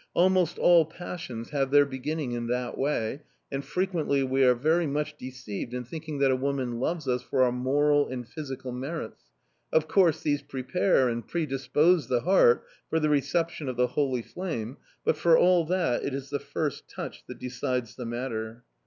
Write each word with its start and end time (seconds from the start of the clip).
Almost 0.15 0.57
all 0.57 0.83
passions 0.85 1.51
have 1.51 1.69
their 1.69 1.85
beginning 1.85 2.31
in 2.31 2.47
that 2.47 2.75
way, 2.75 3.21
and 3.51 3.63
frequently 3.63 4.23
we 4.23 4.43
are 4.43 4.55
very 4.55 4.87
much 4.87 5.15
deceived 5.15 5.75
in 5.75 5.83
thinking 5.83 6.17
that 6.17 6.31
a 6.31 6.35
woman 6.35 6.79
loves 6.79 7.07
us 7.07 7.21
for 7.21 7.43
our 7.43 7.51
moral 7.51 8.07
and 8.09 8.27
physical 8.27 8.71
merits; 8.71 9.25
of 9.71 9.87
course, 9.87 10.21
these 10.21 10.41
prepare 10.41 11.07
and 11.07 11.27
predispose 11.27 12.07
the 12.07 12.21
heart 12.21 12.63
for 12.89 12.99
the 12.99 13.09
reception 13.09 13.69
of 13.69 13.77
the 13.77 13.89
holy 13.89 14.23
flame, 14.23 14.77
but 15.05 15.17
for 15.17 15.37
all 15.37 15.65
that 15.65 16.03
it 16.03 16.15
is 16.15 16.31
the 16.31 16.39
first 16.39 16.89
touch 16.89 17.23
that 17.27 17.37
decides 17.37 17.95
the 17.95 18.05
matter. 18.07 18.63